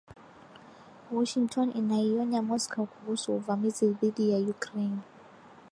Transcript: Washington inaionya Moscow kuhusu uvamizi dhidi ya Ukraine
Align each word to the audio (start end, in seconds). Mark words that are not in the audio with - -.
Washington 1.11 1.71
inaionya 1.75 2.41
Moscow 2.41 2.85
kuhusu 2.85 3.35
uvamizi 3.35 3.89
dhidi 3.93 4.29
ya 4.29 4.39
Ukraine 4.39 4.99